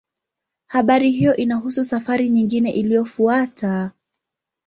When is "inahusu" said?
1.35-1.83